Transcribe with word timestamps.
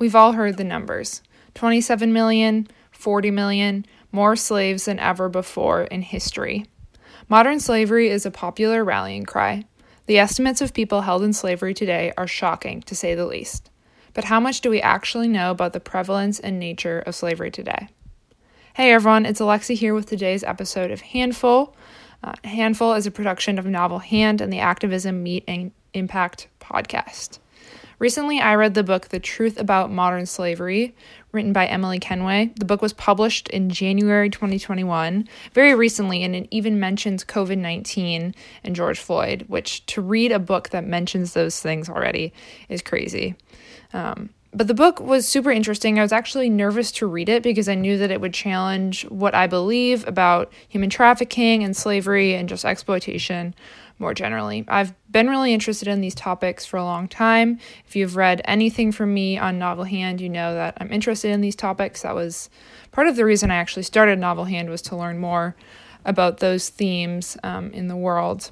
we've 0.00 0.16
all 0.16 0.32
heard 0.32 0.56
the 0.56 0.64
numbers 0.64 1.22
27 1.54 2.12
million, 2.12 2.66
40 2.90 3.30
million, 3.30 3.86
more 4.10 4.34
slaves 4.34 4.86
than 4.86 4.98
ever 4.98 5.28
before 5.28 5.82
in 5.82 6.02
history. 6.02 6.66
Modern 7.28 7.60
slavery 7.60 8.08
is 8.08 8.26
a 8.26 8.30
popular 8.30 8.82
rallying 8.82 9.24
cry. 9.24 9.64
The 10.06 10.18
estimates 10.18 10.60
of 10.60 10.74
people 10.74 11.02
held 11.02 11.22
in 11.22 11.32
slavery 11.32 11.74
today 11.74 12.12
are 12.16 12.26
shocking, 12.26 12.82
to 12.82 12.96
say 12.96 13.14
the 13.14 13.26
least. 13.26 13.70
But 14.12 14.24
how 14.24 14.40
much 14.40 14.60
do 14.60 14.70
we 14.70 14.80
actually 14.80 15.28
know 15.28 15.52
about 15.52 15.72
the 15.72 15.80
prevalence 15.80 16.40
and 16.40 16.58
nature 16.58 17.00
of 17.00 17.14
slavery 17.14 17.50
today? 17.50 17.88
Hey 18.74 18.92
everyone, 18.92 19.26
it's 19.26 19.40
Alexi 19.40 19.76
here 19.76 19.94
with 19.94 20.06
today's 20.06 20.42
episode 20.42 20.90
of 20.90 21.00
Handful. 21.00 21.76
Uh, 22.24 22.32
Handful 22.44 22.94
is 22.94 23.06
a 23.06 23.10
production 23.10 23.58
of 23.58 23.66
Novel 23.66 23.98
Hand 23.98 24.40
and 24.40 24.52
the 24.52 24.60
Activism 24.60 25.22
Meet 25.22 25.44
and 25.46 25.72
Impact 25.92 26.48
podcast. 26.60 27.38
Recently, 28.00 28.40
I 28.40 28.54
read 28.54 28.72
the 28.72 28.82
book 28.82 29.08
The 29.08 29.20
Truth 29.20 29.60
About 29.60 29.92
Modern 29.92 30.24
Slavery, 30.24 30.94
written 31.32 31.52
by 31.52 31.66
Emily 31.66 31.98
Kenway. 31.98 32.50
The 32.56 32.64
book 32.64 32.80
was 32.80 32.94
published 32.94 33.46
in 33.48 33.68
January 33.68 34.30
2021, 34.30 35.28
very 35.52 35.74
recently, 35.74 36.24
and 36.24 36.34
it 36.34 36.48
even 36.50 36.80
mentions 36.80 37.26
COVID 37.26 37.58
19 37.58 38.34
and 38.64 38.74
George 38.74 38.98
Floyd, 38.98 39.44
which 39.48 39.84
to 39.84 40.00
read 40.00 40.32
a 40.32 40.38
book 40.38 40.70
that 40.70 40.86
mentions 40.86 41.34
those 41.34 41.60
things 41.60 41.90
already 41.90 42.32
is 42.70 42.80
crazy. 42.80 43.34
Um, 43.92 44.30
but 44.52 44.66
the 44.66 44.74
book 44.74 45.00
was 45.00 45.28
super 45.28 45.50
interesting. 45.50 45.98
I 45.98 46.02
was 46.02 46.12
actually 46.12 46.50
nervous 46.50 46.90
to 46.92 47.06
read 47.06 47.28
it 47.28 47.42
because 47.42 47.68
I 47.68 47.76
knew 47.76 47.96
that 47.98 48.10
it 48.10 48.20
would 48.20 48.34
challenge 48.34 49.02
what 49.08 49.34
I 49.34 49.46
believe 49.46 50.06
about 50.08 50.52
human 50.68 50.90
trafficking 50.90 51.62
and 51.62 51.76
slavery 51.76 52.34
and 52.34 52.48
just 52.48 52.64
exploitation 52.64 53.54
more 54.00 54.14
generally. 54.14 54.64
I've 54.66 54.94
been 55.12 55.28
really 55.28 55.52
interested 55.52 55.86
in 55.86 56.00
these 56.00 56.14
topics 56.14 56.64
for 56.64 56.78
a 56.78 56.84
long 56.84 57.06
time. 57.06 57.60
If 57.86 57.94
you've 57.94 58.16
read 58.16 58.40
anything 58.46 58.92
from 58.92 59.14
me 59.14 59.38
on 59.38 59.58
Novel 59.58 59.84
Hand, 59.84 60.20
you 60.20 60.28
know 60.28 60.54
that 60.54 60.78
I'm 60.80 60.90
interested 60.90 61.30
in 61.30 61.42
these 61.42 61.54
topics. 61.54 62.02
That 62.02 62.14
was 62.14 62.50
part 62.92 63.06
of 63.06 63.16
the 63.16 63.24
reason 63.24 63.50
I 63.50 63.56
actually 63.56 63.82
started 63.82 64.18
Novel 64.18 64.44
Hand 64.44 64.70
was 64.70 64.82
to 64.82 64.96
learn 64.96 65.18
more 65.18 65.54
about 66.04 66.38
those 66.38 66.70
themes 66.70 67.36
um, 67.44 67.70
in 67.72 67.88
the 67.88 67.96
world. 67.96 68.50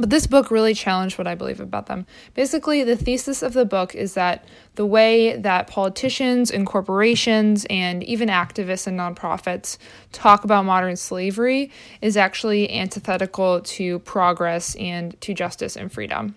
But 0.00 0.08
this 0.08 0.26
book 0.26 0.50
really 0.50 0.72
challenged 0.72 1.18
what 1.18 1.26
I 1.26 1.34
believe 1.34 1.60
about 1.60 1.84
them. 1.84 2.06
Basically, 2.32 2.82
the 2.82 2.96
thesis 2.96 3.42
of 3.42 3.52
the 3.52 3.66
book 3.66 3.94
is 3.94 4.14
that 4.14 4.46
the 4.76 4.86
way 4.86 5.36
that 5.36 5.66
politicians 5.66 6.50
and 6.50 6.66
corporations 6.66 7.66
and 7.68 8.02
even 8.04 8.30
activists 8.30 8.86
and 8.86 8.98
nonprofits 8.98 9.76
talk 10.10 10.42
about 10.42 10.64
modern 10.64 10.96
slavery 10.96 11.70
is 12.00 12.16
actually 12.16 12.70
antithetical 12.72 13.60
to 13.60 13.98
progress 14.00 14.74
and 14.76 15.20
to 15.20 15.34
justice 15.34 15.76
and 15.76 15.92
freedom 15.92 16.34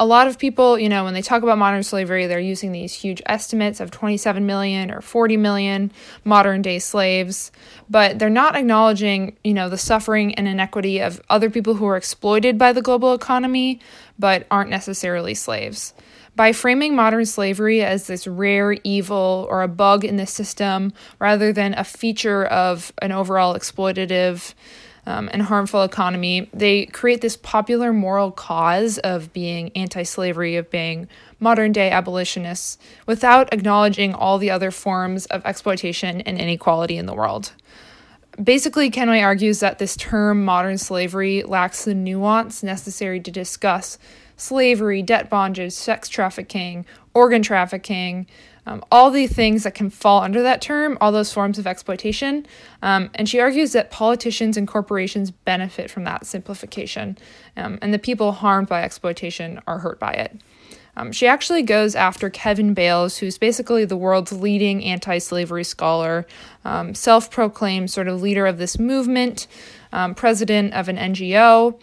a 0.00 0.06
lot 0.06 0.26
of 0.26 0.38
people, 0.38 0.78
you 0.78 0.88
know, 0.88 1.04
when 1.04 1.12
they 1.12 1.20
talk 1.20 1.42
about 1.42 1.58
modern 1.58 1.82
slavery, 1.82 2.26
they're 2.26 2.40
using 2.40 2.72
these 2.72 2.94
huge 2.94 3.20
estimates 3.26 3.80
of 3.80 3.90
27 3.90 4.46
million 4.46 4.90
or 4.90 5.02
40 5.02 5.36
million 5.36 5.92
modern 6.24 6.62
day 6.62 6.78
slaves, 6.78 7.52
but 7.90 8.18
they're 8.18 8.30
not 8.30 8.56
acknowledging, 8.56 9.36
you 9.44 9.52
know, 9.52 9.68
the 9.68 9.76
suffering 9.76 10.34
and 10.36 10.48
inequity 10.48 11.00
of 11.00 11.20
other 11.28 11.50
people 11.50 11.74
who 11.74 11.84
are 11.84 11.98
exploited 11.98 12.56
by 12.56 12.72
the 12.72 12.80
global 12.80 13.12
economy 13.12 13.78
but 14.18 14.46
aren't 14.50 14.70
necessarily 14.70 15.34
slaves. 15.34 15.92
By 16.34 16.54
framing 16.54 16.96
modern 16.96 17.26
slavery 17.26 17.82
as 17.84 18.06
this 18.06 18.26
rare 18.26 18.78
evil 18.82 19.46
or 19.50 19.62
a 19.62 19.68
bug 19.68 20.06
in 20.06 20.16
the 20.16 20.26
system 20.26 20.94
rather 21.18 21.52
than 21.52 21.74
a 21.74 21.84
feature 21.84 22.46
of 22.46 22.90
an 23.02 23.12
overall 23.12 23.54
exploitative 23.54 24.54
um, 25.06 25.28
and 25.32 25.42
harmful 25.42 25.82
economy, 25.82 26.48
they 26.52 26.86
create 26.86 27.20
this 27.20 27.36
popular 27.36 27.92
moral 27.92 28.30
cause 28.30 28.98
of 28.98 29.32
being 29.32 29.70
anti 29.74 30.02
slavery, 30.02 30.56
of 30.56 30.70
being 30.70 31.08
modern 31.38 31.72
day 31.72 31.90
abolitionists, 31.90 32.78
without 33.06 33.52
acknowledging 33.52 34.14
all 34.14 34.38
the 34.38 34.50
other 34.50 34.70
forms 34.70 35.26
of 35.26 35.44
exploitation 35.44 36.20
and 36.22 36.38
inequality 36.38 36.96
in 36.96 37.06
the 37.06 37.14
world. 37.14 37.52
Basically, 38.42 38.90
Kenway 38.90 39.20
argues 39.20 39.60
that 39.60 39.78
this 39.78 39.96
term 39.96 40.44
modern 40.44 40.78
slavery 40.78 41.42
lacks 41.42 41.84
the 41.84 41.94
nuance 41.94 42.62
necessary 42.62 43.20
to 43.20 43.30
discuss 43.30 43.98
slavery, 44.40 45.02
debt 45.02 45.28
bondage, 45.30 45.72
sex 45.72 46.08
trafficking, 46.08 46.86
organ 47.14 47.42
trafficking, 47.42 48.26
um, 48.66 48.84
all 48.90 49.10
the 49.10 49.26
things 49.26 49.64
that 49.64 49.74
can 49.74 49.90
fall 49.90 50.22
under 50.22 50.42
that 50.42 50.60
term, 50.60 50.96
all 51.00 51.12
those 51.12 51.32
forms 51.32 51.58
of 51.58 51.66
exploitation. 51.66 52.46
Um, 52.82 53.10
and 53.14 53.28
she 53.28 53.40
argues 53.40 53.72
that 53.72 53.90
politicians 53.90 54.56
and 54.56 54.68
corporations 54.68 55.30
benefit 55.30 55.90
from 55.90 56.04
that 56.04 56.26
simplification, 56.26 57.18
um, 57.56 57.78
and 57.82 57.92
the 57.92 57.98
people 57.98 58.32
harmed 58.32 58.68
by 58.68 58.82
exploitation 58.82 59.60
are 59.66 59.78
hurt 59.78 59.98
by 59.98 60.12
it. 60.12 60.40
Um, 60.96 61.12
she 61.12 61.26
actually 61.26 61.62
goes 61.62 61.94
after 61.94 62.28
Kevin 62.28 62.74
Bales, 62.74 63.18
who's 63.18 63.38
basically 63.38 63.84
the 63.84 63.96
world's 63.96 64.32
leading 64.32 64.84
anti 64.84 65.18
slavery 65.18 65.64
scholar, 65.64 66.26
um, 66.64 66.94
self 66.94 67.30
proclaimed 67.30 67.90
sort 67.90 68.08
of 68.08 68.20
leader 68.20 68.46
of 68.46 68.58
this 68.58 68.78
movement, 68.78 69.46
um, 69.92 70.14
president 70.14 70.74
of 70.74 70.88
an 70.88 70.96
NGO. 70.96 71.80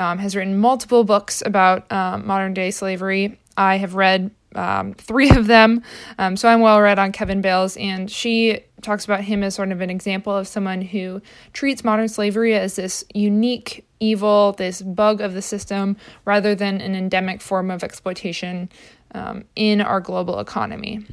Has 0.00 0.34
written 0.34 0.58
multiple 0.58 1.04
books 1.04 1.42
about 1.44 1.90
modern 1.90 2.54
day 2.54 2.70
slavery. 2.70 3.38
I 3.56 3.76
have 3.76 3.94
read 3.94 4.30
um, 4.54 4.94
three 4.94 5.30
of 5.30 5.46
them. 5.46 5.82
Um, 6.18 6.36
so 6.36 6.48
I'm 6.48 6.60
well 6.60 6.80
read 6.80 6.98
on 6.98 7.12
Kevin 7.12 7.40
Bales, 7.40 7.76
and 7.76 8.10
she 8.10 8.60
talks 8.82 9.04
about 9.04 9.22
him 9.22 9.42
as 9.42 9.54
sort 9.54 9.72
of 9.72 9.80
an 9.80 9.90
example 9.90 10.34
of 10.34 10.48
someone 10.48 10.82
who 10.82 11.20
treats 11.52 11.84
modern 11.84 12.08
slavery 12.08 12.54
as 12.54 12.76
this 12.76 13.04
unique 13.14 13.84
evil, 14.00 14.52
this 14.52 14.80
bug 14.82 15.20
of 15.20 15.34
the 15.34 15.42
system, 15.42 15.96
rather 16.24 16.54
than 16.54 16.80
an 16.80 16.94
endemic 16.94 17.40
form 17.40 17.70
of 17.70 17.84
exploitation 17.84 18.68
um, 19.14 19.44
in 19.54 19.80
our 19.80 20.00
global 20.00 20.40
economy. 20.40 21.04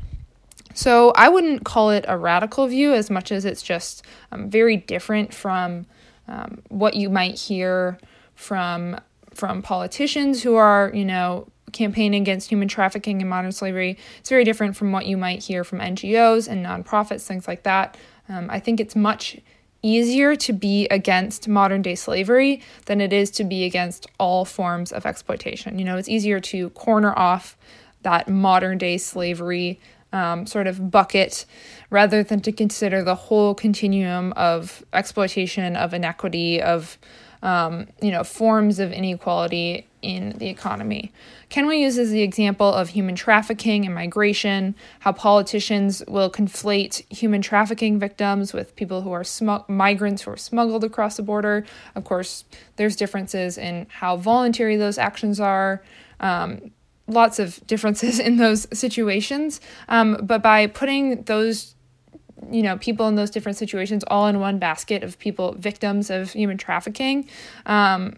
So 0.74 1.12
I 1.16 1.28
wouldn't 1.30 1.66
call 1.66 1.90
it 1.90 2.06
a 2.08 2.18
radical 2.18 2.68
view 2.68 2.94
as 2.94 3.10
much 3.10 3.32
as 3.32 3.46
it's 3.46 3.64
just 3.64 4.04
um, 4.32 4.50
very 4.50 4.78
different 4.78 5.34
from 5.34 5.88
um, 6.28 6.62
what 6.70 6.94
you 6.94 7.10
might 7.10 7.36
hear 7.36 7.98
from 8.38 8.98
from 9.34 9.62
politicians 9.62 10.42
who 10.42 10.56
are, 10.56 10.90
you 10.94 11.06
know, 11.06 11.48
campaign 11.74 12.14
against 12.14 12.50
human 12.50 12.68
trafficking 12.68 13.22
and 13.22 13.30
modern 13.30 13.52
slavery. 13.52 13.98
It's 14.20 14.30
very 14.30 14.44
different 14.44 14.76
from 14.76 14.92
what 14.92 15.06
you 15.06 15.18
might 15.18 15.44
hear 15.44 15.64
from 15.64 15.80
NGOs 15.80 16.48
and 16.48 16.66
nonprofits, 16.66 17.26
things 17.26 17.48
like 17.48 17.64
that. 17.64 17.98
Um, 18.30 18.48
I 18.50 18.60
think 18.60 18.80
it's 18.80 18.96
much 18.96 19.38
easier 19.84 20.36
to 20.36 20.54
be 20.54 20.88
against 20.88 21.48
modern 21.48 21.82
day 21.82 21.96
slavery 21.96 22.62
than 22.86 23.00
it 23.00 23.14
is 23.14 23.30
to 23.32 23.44
be 23.44 23.66
against 23.66 24.08
all 24.20 24.44
forms 24.44 24.92
of 24.92 25.06
exploitation. 25.06 25.78
You 25.78 25.86
know, 25.86 25.98
it's 25.98 26.10
easier 26.10 26.40
to 26.40 26.70
corner 26.72 27.14
off 27.18 27.58
that 28.02 28.28
modern 28.28 28.78
day 28.78 28.98
slavery 28.98 29.80
um, 30.14 30.46
sort 30.46 30.68
of 30.68 30.90
bucket 30.90 31.46
rather 31.90 32.24
than 32.24 32.40
to 32.42 32.52
consider 32.52 33.04
the 33.04 33.16
whole 33.16 33.54
continuum 33.54 34.34
of 34.34 34.84
exploitation, 34.94 35.76
of 35.76 35.94
inequity, 35.94 36.62
of 36.62 36.98
um, 37.44 37.88
you 38.02 38.12
know 38.12 38.24
forms 38.24 38.80
of 38.80 38.92
inequality 38.92 39.88
in 40.02 40.30
the 40.38 40.48
economy. 40.48 41.12
Kenway 41.50 41.80
uses 41.80 42.12
the 42.12 42.22
example 42.22 42.72
of 42.72 42.90
human 42.90 43.16
trafficking 43.16 43.86
and 43.86 43.96
migration, 43.96 44.76
how 45.00 45.12
politicians 45.12 46.04
will 46.08 46.30
conflate 46.30 47.04
human 47.12 47.42
trafficking 47.42 48.00
victims 48.00 48.54
with 48.54 48.76
people 48.76 49.02
who 49.02 49.12
are 49.12 49.24
migrants 49.68 50.22
who 50.24 50.32
are 50.32 50.38
smuggled 50.38 50.84
across 50.84 51.18
the 51.18 51.24
border. 51.24 51.66
Of 51.96 52.04
course, 52.04 52.46
there's 52.76 52.96
differences 52.96 53.58
in 53.58 53.88
how 53.90 54.18
voluntary 54.18 54.76
those 54.76 54.98
actions 54.98 55.40
are. 55.40 55.82
Um, 56.20 56.72
lots 57.08 57.40
of 57.40 57.66
differences 57.68 58.20
in 58.28 58.38
those 58.38 58.68
situations. 58.78 59.62
Um, 59.88 60.18
but 60.22 60.42
by 60.42 60.68
putting 60.68 61.24
those 61.24 61.76
you 62.52 62.64
know 62.64 62.78
people 62.78 63.08
in 63.08 63.16
those 63.16 63.30
different 63.30 63.58
situations 63.58 64.04
all 64.08 64.28
in 64.28 64.40
one 64.40 64.60
basket 64.60 65.04
of 65.04 65.18
people 65.20 65.54
victims 65.54 66.10
of 66.10 66.32
human 66.32 66.58
trafficking 66.58 67.28
um, 67.66 68.18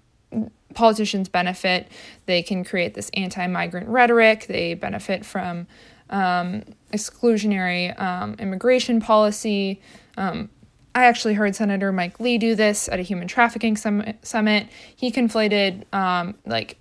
politicians 0.74 1.30
benefit. 1.30 1.88
They 2.26 2.44
can 2.44 2.64
create 2.64 2.94
this 2.94 3.10
anti 3.14 3.46
migrant 3.48 3.88
rhetoric, 3.88 4.48
they 4.48 4.74
benefit 4.74 5.26
from 5.26 5.68
um, 6.10 6.64
exclusionary 6.92 8.00
um, 8.00 8.36
immigration 8.40 9.00
policy. 9.00 9.82
Um, 10.18 10.50
I 10.96 11.06
actually 11.06 11.36
heard 11.36 11.56
Senator 11.56 11.92
Mike 11.92 12.20
Lee 12.20 12.38
do 12.38 12.56
this 12.56 12.90
at 12.90 13.00
a 13.00 13.04
human 13.04 13.28
trafficking 13.28 13.78
summit. 13.78 14.68
He 14.96 15.12
conflated 15.12 15.84
um, 15.94 16.36
like 16.46 16.78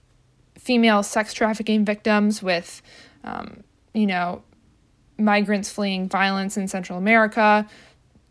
female 0.58 1.02
sex 1.02 1.34
trafficking 1.34 1.84
victims 1.84 2.42
with, 2.42 2.82
um, 3.22 3.62
you 3.92 4.06
know, 4.06 4.42
migrants 5.18 5.70
fleeing 5.70 6.08
violence 6.08 6.56
in 6.56 6.68
Central 6.68 6.98
America. 6.98 7.66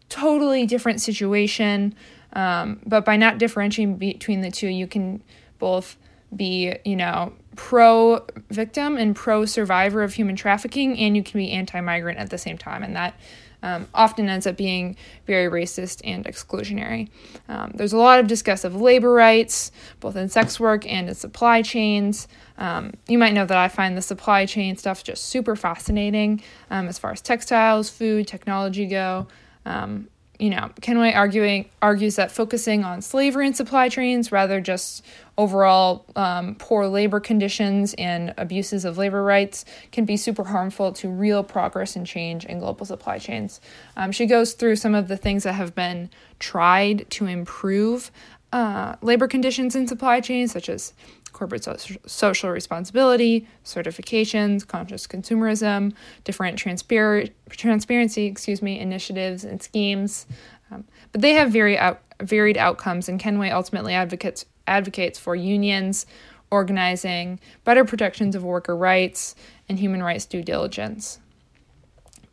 Totally 0.09 0.65
different 0.65 1.01
situation. 1.01 1.95
Um, 2.33 2.79
but 2.85 3.05
by 3.05 3.17
not 3.17 3.37
differentiating 3.37 3.97
between 3.97 4.41
the 4.41 4.51
two, 4.51 4.67
you 4.67 4.87
can 4.87 5.23
both 5.59 5.97
be, 6.35 6.75
you 6.85 6.95
know, 6.95 7.33
pro 7.55 8.25
victim 8.49 8.97
and 8.97 9.15
pro 9.15 9.45
survivor 9.45 10.03
of 10.03 10.13
human 10.13 10.35
trafficking, 10.35 10.97
and 10.99 11.15
you 11.15 11.23
can 11.23 11.39
be 11.39 11.51
anti 11.51 11.79
migrant 11.81 12.19
at 12.19 12.29
the 12.29 12.37
same 12.37 12.57
time. 12.57 12.83
And 12.83 12.95
that 12.95 13.19
um, 13.63 13.87
often 13.93 14.29
ends 14.29 14.47
up 14.47 14.57
being 14.57 14.95
very 15.25 15.49
racist 15.49 16.01
and 16.03 16.25
exclusionary. 16.25 17.09
Um, 17.49 17.71
there's 17.75 17.93
a 17.93 17.97
lot 17.97 18.19
of 18.19 18.27
discuss 18.27 18.63
of 18.63 18.75
labor 18.75 19.11
rights, 19.11 19.71
both 19.99 20.15
in 20.15 20.29
sex 20.29 20.59
work 20.59 20.85
and 20.91 21.09
in 21.09 21.15
supply 21.15 21.61
chains. 21.61 22.27
Um, 22.57 22.93
you 23.07 23.17
might 23.17 23.33
know 23.33 23.45
that 23.45 23.57
I 23.57 23.67
find 23.67 23.97
the 23.97 24.01
supply 24.01 24.45
chain 24.45 24.77
stuff 24.77 25.03
just 25.03 25.25
super 25.25 25.55
fascinating 25.55 26.41
um, 26.69 26.87
as 26.87 26.97
far 26.97 27.11
as 27.11 27.21
textiles, 27.21 27.89
food, 27.89 28.27
technology 28.27 28.85
go. 28.85 29.27
Um, 29.65 30.07
you 30.39 30.51
know, 30.51 30.69
Kenway 30.81 31.13
arguing 31.13 31.69
argues 31.81 32.15
that 32.17 32.31
focusing 32.31 32.83
on 32.83 33.01
slavery 33.01 33.47
and 33.47 33.57
supply 33.57 33.89
chains 33.89 34.31
rather 34.31 34.61
just 34.61 35.03
overall 35.37 36.05
um, 36.15 36.55
poor 36.55 36.87
labor 36.87 37.19
conditions 37.19 37.95
and 37.97 38.33
abuses 38.37 38.85
of 38.85 38.97
labor 38.97 39.23
rights 39.23 39.65
can 39.91 40.05
be 40.05 40.15
super 40.15 40.43
harmful 40.43 40.91
to 40.93 41.09
real 41.09 41.43
progress 41.43 41.95
and 41.95 42.05
change 42.05 42.45
in 42.45 42.59
global 42.59 42.85
supply 42.85 43.17
chains. 43.17 43.59
Um, 43.95 44.11
she 44.11 44.25
goes 44.25 44.53
through 44.53 44.75
some 44.75 44.93
of 44.93 45.07
the 45.07 45.17
things 45.17 45.43
that 45.43 45.53
have 45.53 45.73
been 45.73 46.09
tried 46.39 47.09
to 47.11 47.25
improve 47.25 48.11
uh, 48.53 48.95
labor 49.01 49.27
conditions 49.27 49.75
in 49.75 49.87
supply 49.87 50.21
chains, 50.21 50.51
such 50.51 50.69
as 50.69 50.93
corporate 51.27 51.67
social 52.05 52.49
responsibility, 52.49 53.47
certifications, 53.63 54.65
conscious 54.65 55.07
consumerism, 55.07 55.93
different 56.23 56.57
transpar- 56.57 57.31
transparency, 57.49 58.25
excuse 58.25 58.61
me, 58.61 58.79
initiatives 58.79 59.43
and 59.43 59.61
schemes. 59.61 60.25
Um, 60.71 60.85
but 61.11 61.21
they 61.21 61.33
have 61.33 61.51
very 61.51 61.77
out- 61.77 62.01
varied 62.21 62.57
outcomes, 62.57 63.07
and 63.07 63.19
Kenway 63.19 63.49
ultimately 63.49 63.93
advocates 63.93 64.45
advocates 64.67 65.17
for 65.17 65.33
unions, 65.33 66.05
organizing, 66.51 67.39
better 67.63 67.85
protections 67.85 68.35
of 68.35 68.43
worker 68.43 68.75
rights, 68.75 69.33
and 69.69 69.79
human 69.79 70.03
rights 70.03 70.25
due 70.25 70.43
diligence. 70.43 71.19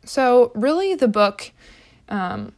So, 0.03 0.51
really, 0.53 0.95
the 0.95 1.07
book 1.07 1.51
um, 2.09 2.53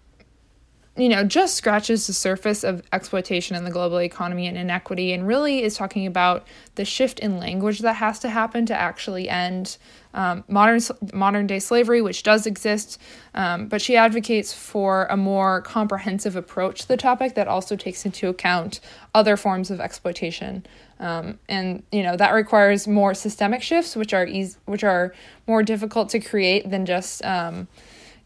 you 0.98 1.10
know, 1.10 1.24
just 1.24 1.56
scratches 1.56 2.08
the 2.08 2.14
surface 2.14 2.64
of 2.64 2.82
exploitation 2.92 3.56
in 3.56 3.64
the 3.64 3.72
global 3.72 4.02
economy 4.02 4.48
and 4.48 4.58
inequity, 4.58 5.14
and 5.14 5.28
really 5.28 5.62
is 5.62 5.76
talking 5.76 6.08
about 6.08 6.48
the 6.76 6.84
shift 6.84 7.20
in 7.20 7.40
language 7.40 7.80
that 7.80 7.94
has 7.94 8.20
to 8.20 8.30
happen 8.30 8.66
to 8.66 8.74
actually 8.76 9.30
end 9.30 9.78
um, 10.14 10.44
modern 10.48 10.80
modern 11.14 11.46
day 11.46 11.60
slavery, 11.60 12.02
which 12.02 12.24
does 12.24 12.48
exist. 12.48 13.00
Um, 13.36 13.68
but 13.68 13.82
she 13.82 13.96
advocates 13.96 14.52
for 14.54 15.06
a 15.12 15.18
more 15.18 15.62
comprehensive 15.62 16.36
approach 16.36 16.82
to 16.82 16.88
the 16.88 16.98
topic 16.98 17.36
that 17.36 17.48
also 17.48 17.76
takes 17.76 18.04
into 18.04 18.28
account 18.28 18.80
other 19.14 19.38
forms 19.38 19.70
of 19.70 19.80
exploitation, 19.80 20.66
um, 21.00 21.38
and 21.48 21.84
you 21.92 22.02
know 22.02 22.18
that 22.18 22.34
requires 22.34 22.88
more 22.88 23.14
systemic 23.14 23.62
shifts, 23.62 23.96
which 23.96 24.14
are 24.14 24.26
easy, 24.26 24.58
which 24.66 24.84
are 24.84 25.14
more 25.46 25.62
difficult 25.62 26.10
to 26.10 26.20
create 26.20 26.70
than 26.72 26.88
just 26.88 27.24
um, 27.24 27.68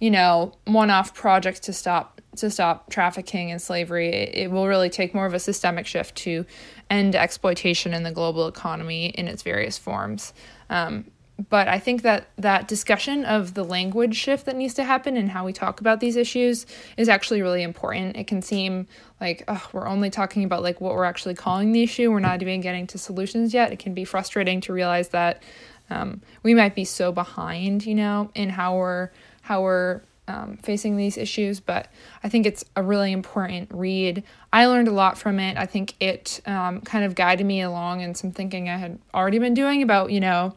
you 0.02 0.12
know 0.12 0.52
one-off 0.66 1.14
projects 1.14 1.62
to 1.62 1.72
stop 1.72 2.20
to 2.36 2.50
stop 2.50 2.90
trafficking 2.90 3.52
and 3.52 3.62
slavery, 3.62 4.10
it, 4.10 4.36
it 4.36 4.52
will 4.52 4.68
really 4.68 4.90
take 4.90 5.14
more 5.14 5.26
of 5.26 5.34
a 5.34 5.40
systemic 5.40 5.86
shift 5.86 6.16
to 6.16 6.46
end 6.90 7.16
exploitation 7.16 7.94
in 7.94 8.04
the 8.04 8.12
global 8.12 8.48
economy 8.48 9.08
in 9.08 9.28
its 9.28 9.44
various 9.44 9.78
forms. 9.78 10.34
Um, 10.70 11.12
but 11.50 11.68
I 11.68 11.80
think 11.80 12.04
that 12.04 12.30
that 12.38 12.68
discussion 12.68 13.26
of 13.26 13.54
the 13.54 13.64
language 13.64 14.16
shift 14.16 14.46
that 14.46 14.56
needs 14.56 14.74
to 14.76 14.84
happen 14.84 15.18
and 15.18 15.30
how 15.30 15.46
we 15.46 15.54
talk 15.54 15.82
about 15.82 16.00
these 16.00 16.16
issues 16.16 16.66
is 16.98 17.10
actually 17.10 17.42
really 17.42 17.64
important. 17.64 18.16
It 18.16 18.28
can 18.28 18.42
seem 18.42 18.88
like 19.20 19.44
oh, 19.48 19.68
we're 19.74 19.88
only 19.88 20.10
talking 20.10 20.44
about 20.44 20.64
like 20.64 20.80
what 20.80 20.94
we're 20.94 21.06
actually 21.06 21.36
calling 21.36 21.72
the 21.72 21.84
issue. 21.84 22.12
We're 22.12 22.20
not 22.20 22.42
even 22.42 22.62
getting 22.62 22.88
to 22.88 22.98
solutions 22.98 23.54
yet. 23.54 23.72
It 23.72 23.80
can 23.80 23.94
be 23.94 24.06
frustrating 24.06 24.62
to 24.62 24.74
realize 24.74 25.10
that 25.10 25.44
um, 25.90 26.22
we 26.44 26.54
might 26.54 26.76
be 26.76 26.86
so 26.86 27.12
behind, 27.12 27.86
you 27.86 27.96
know, 27.96 28.32
in 28.36 28.50
how 28.50 28.78
we're 28.78 29.10
how 29.52 29.62
we're 29.62 30.00
um, 30.30 30.56
facing 30.64 30.96
these 30.96 31.18
issues, 31.18 31.60
but 31.60 31.90
I 32.24 32.30
think 32.30 32.46
it's 32.46 32.64
a 32.78 32.82
really 32.82 33.12
important 33.12 33.68
read. 33.70 34.24
I 34.54 34.66
learned 34.68 34.88
a 34.88 34.94
lot 34.94 35.18
from 35.18 35.42
it. 35.42 35.58
I 35.58 35.66
think 35.66 35.96
it 36.00 36.40
um, 36.46 36.80
kind 36.80 37.04
of 37.04 37.16
guided 37.16 37.46
me 37.46 37.60
along 37.60 38.00
in 38.00 38.16
some 38.16 38.32
thinking 38.32 38.70
I 38.70 38.78
had 38.78 38.98
already 39.14 39.40
been 39.40 39.54
doing 39.54 39.84
about, 39.84 40.10
you 40.10 40.22
know, 40.22 40.56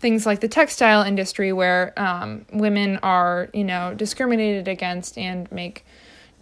things 0.00 0.26
like 0.26 0.40
the 0.40 0.48
textile 0.48 1.02
industry 1.02 1.52
where 1.52 1.92
um, 1.96 2.46
women 2.52 2.98
are, 3.04 3.48
you 3.54 3.62
know, 3.62 3.94
discriminated 3.94 4.66
against 4.66 5.16
and 5.16 5.50
make 5.52 5.84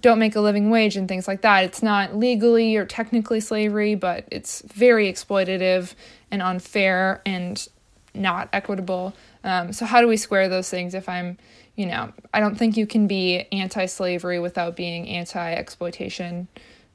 don't 0.01 0.19
make 0.19 0.35
a 0.35 0.41
living 0.41 0.71
wage 0.71 0.97
and 0.97 1.07
things 1.07 1.29
like 1.29 1.43
that. 1.43 1.65
It's 1.65 1.83
not 1.83 2.17
legally 2.17 2.77
or 2.77 2.87
technically 2.87 3.41
slavery, 3.41 3.95
but 3.95 4.25
it's 4.31 4.63
very 4.63 5.13
exploitative 5.13 5.95
and 6.31 6.41
unfair 6.41 7.21
and 7.27 7.69
not 8.15 8.49
equitable. 8.55 9.13
Um, 9.45 9.73
so 9.73 9.87
how 9.87 10.01
do 10.01 10.09
we 10.09 10.17
square 10.17 10.49
those 10.49 10.69
things 10.69 10.95
if 10.95 11.09
I'm 11.09 11.39
you 11.79 11.87
know, 11.87 12.13
I 12.35 12.41
don't 12.41 12.57
think 12.57 12.77
you 12.77 12.89
can 12.89 13.07
be 13.07 13.47
anti 13.53 13.87
slavery 13.87 14.41
without 14.41 14.75
being 14.75 15.09
anti 15.09 15.53
exploitation 15.53 16.49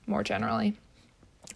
more 0.07 0.23
generally. 0.23 0.75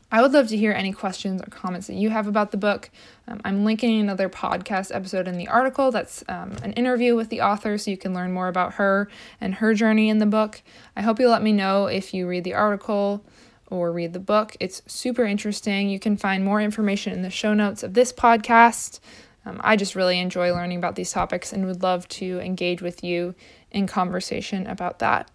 I 0.09 0.21
would 0.21 0.31
love 0.31 0.47
to 0.47 0.57
hear 0.57 0.71
any 0.71 0.93
questions 0.93 1.41
or 1.41 1.47
comments 1.47 1.87
that 1.87 1.97
you 1.97 2.09
have 2.09 2.27
about 2.27 2.51
the 2.51 2.57
book. 2.57 2.89
Um, 3.27 3.41
I'm 3.43 3.65
linking 3.65 3.99
another 3.99 4.29
podcast 4.29 4.95
episode 4.95 5.27
in 5.27 5.37
the 5.37 5.49
article 5.49 5.91
that's 5.91 6.23
um, 6.29 6.53
an 6.63 6.71
interview 6.73 7.17
with 7.17 7.27
the 7.27 7.41
author 7.41 7.77
so 7.77 7.91
you 7.91 7.97
can 7.97 8.13
learn 8.13 8.31
more 8.31 8.47
about 8.47 8.75
her 8.75 9.09
and 9.41 9.55
her 9.55 9.73
journey 9.73 10.07
in 10.07 10.19
the 10.19 10.25
book. 10.25 10.61
I 10.95 11.01
hope 11.01 11.19
you'll 11.19 11.31
let 11.31 11.43
me 11.43 11.51
know 11.51 11.87
if 11.87 12.13
you 12.13 12.25
read 12.25 12.45
the 12.45 12.53
article 12.53 13.25
or 13.69 13.91
read 13.91 14.13
the 14.13 14.19
book. 14.19 14.55
It's 14.61 14.81
super 14.87 15.25
interesting. 15.25 15.89
You 15.89 15.99
can 15.99 16.15
find 16.15 16.45
more 16.45 16.61
information 16.61 17.11
in 17.11 17.23
the 17.23 17.29
show 17.29 17.53
notes 17.53 17.83
of 17.83 17.93
this 17.93 18.13
podcast. 18.13 19.01
Um, 19.47 19.61
I 19.63 19.77
just 19.77 19.95
really 19.95 20.19
enjoy 20.19 20.51
learning 20.53 20.77
about 20.77 20.95
these 20.95 21.11
topics 21.11 21.53
and 21.53 21.65
would 21.65 21.81
love 21.81 22.07
to 22.09 22.39
engage 22.39 22.81
with 22.81 23.03
you 23.03 23.33
in 23.71 23.87
conversation 23.87 24.67
about 24.67 24.99
that. 24.99 25.31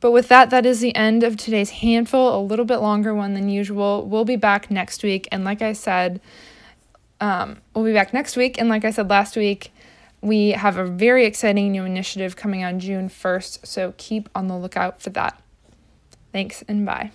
But 0.00 0.10
with 0.10 0.26
that, 0.28 0.50
that 0.50 0.66
is 0.66 0.80
the 0.80 0.94
end 0.96 1.22
of 1.22 1.36
today's 1.36 1.70
handful, 1.70 2.36
a 2.36 2.42
little 2.42 2.64
bit 2.64 2.78
longer 2.78 3.14
one 3.14 3.34
than 3.34 3.48
usual. 3.48 4.04
We'll 4.04 4.24
be 4.24 4.34
back 4.34 4.70
next 4.70 5.04
week. 5.04 5.28
And 5.30 5.44
like 5.44 5.62
I 5.62 5.72
said, 5.72 6.20
um, 7.20 7.60
we'll 7.74 7.84
be 7.84 7.92
back 7.92 8.12
next 8.12 8.36
week. 8.36 8.58
And 8.58 8.68
like 8.68 8.84
I 8.84 8.90
said 8.90 9.08
last 9.08 9.36
week, 9.36 9.72
we 10.20 10.50
have 10.50 10.76
a 10.76 10.84
very 10.84 11.24
exciting 11.24 11.70
new 11.70 11.84
initiative 11.84 12.34
coming 12.34 12.64
on 12.64 12.80
June 12.80 13.08
1st. 13.08 13.64
So 13.64 13.94
keep 13.96 14.28
on 14.34 14.48
the 14.48 14.56
lookout 14.56 15.00
for 15.00 15.10
that. 15.10 15.40
Thanks 16.32 16.64
and 16.66 16.84
bye. 16.84 17.12